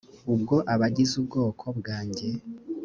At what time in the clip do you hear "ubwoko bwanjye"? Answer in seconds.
1.21-2.27